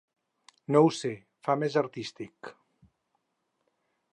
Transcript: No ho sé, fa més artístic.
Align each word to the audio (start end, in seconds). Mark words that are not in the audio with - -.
No 0.75 0.79
ho 0.85 0.87
sé, 0.99 1.11
fa 1.49 1.55
més 1.65 1.77
artístic. 1.83 2.51